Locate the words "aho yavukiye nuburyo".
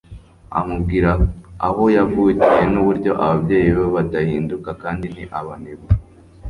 1.67-3.11